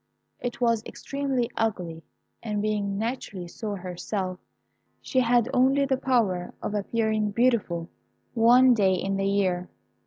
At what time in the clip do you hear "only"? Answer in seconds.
5.53-5.85